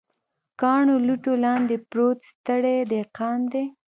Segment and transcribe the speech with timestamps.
[0.61, 3.65] کاڼو، لوټو لاندې پروت ستړی دهقان دی